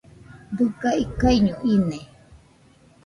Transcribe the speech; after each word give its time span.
Dɨga 0.57 0.89
ikaiño 1.03 1.55
ine 1.73 1.99